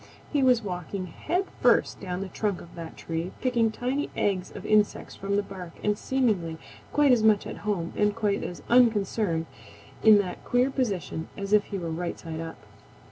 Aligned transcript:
He 0.33 0.41
was 0.41 0.63
walking 0.63 1.05
head 1.05 1.45
first 1.61 1.99
down 1.99 2.21
the 2.21 2.27
trunk 2.27 2.59
of 2.59 2.73
that 2.73 2.97
tree, 2.97 3.33
picking 3.39 3.69
tiny 3.69 4.09
eggs 4.15 4.49
of 4.49 4.65
insects 4.65 5.15
from 5.15 5.35
the 5.35 5.43
bark 5.43 5.73
and 5.83 5.95
seemingly 5.95 6.57
quite 6.91 7.11
as 7.11 7.21
much 7.21 7.45
at 7.45 7.57
home 7.57 7.93
and 7.95 8.15
quite 8.15 8.43
as 8.43 8.63
unconcerned 8.67 9.45
in 10.01 10.17
that 10.17 10.43
queer 10.43 10.71
position 10.71 11.27
as 11.37 11.53
if 11.53 11.65
he 11.65 11.77
were 11.77 11.91
right 11.91 12.17
side 12.17 12.39
up. 12.39 12.57